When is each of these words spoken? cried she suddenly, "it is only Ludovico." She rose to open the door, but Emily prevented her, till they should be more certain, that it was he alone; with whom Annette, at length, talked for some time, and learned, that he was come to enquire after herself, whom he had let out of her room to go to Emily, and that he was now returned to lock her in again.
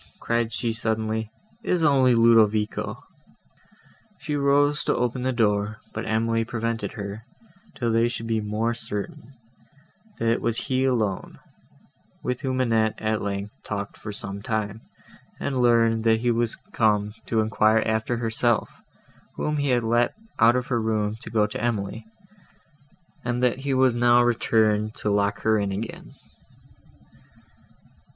cried 0.19 0.51
she 0.51 0.73
suddenly, 0.73 1.29
"it 1.63 1.69
is 1.69 1.83
only 1.83 2.15
Ludovico." 2.15 3.03
She 4.17 4.35
rose 4.35 4.83
to 4.85 4.95
open 4.95 5.21
the 5.21 5.31
door, 5.31 5.77
but 5.93 6.07
Emily 6.07 6.43
prevented 6.43 6.93
her, 6.93 7.23
till 7.75 7.91
they 7.93 8.07
should 8.07 8.25
be 8.25 8.41
more 8.41 8.73
certain, 8.73 9.33
that 10.17 10.27
it 10.27 10.41
was 10.41 10.57
he 10.57 10.85
alone; 10.85 11.37
with 12.23 12.41
whom 12.41 12.59
Annette, 12.61 12.95
at 12.99 13.21
length, 13.21 13.53
talked 13.61 13.95
for 13.95 14.11
some 14.11 14.41
time, 14.41 14.81
and 15.39 15.59
learned, 15.59 16.03
that 16.05 16.21
he 16.21 16.31
was 16.31 16.55
come 16.73 17.13
to 17.27 17.39
enquire 17.39 17.83
after 17.85 18.17
herself, 18.17 18.81
whom 19.35 19.57
he 19.57 19.69
had 19.69 19.83
let 19.83 20.15
out 20.39 20.55
of 20.55 20.65
her 20.65 20.81
room 20.81 21.15
to 21.21 21.29
go 21.29 21.45
to 21.45 21.63
Emily, 21.63 22.07
and 23.23 23.43
that 23.43 23.59
he 23.59 23.73
was 23.75 23.95
now 23.95 24.23
returned 24.23 24.95
to 24.95 25.11
lock 25.11 25.41
her 25.41 25.59
in 25.59 25.71
again. 25.71 26.15